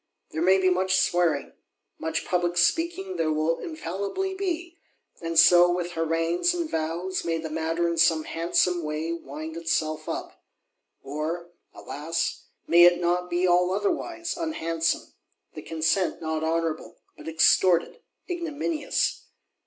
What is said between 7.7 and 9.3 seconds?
in some handsome way,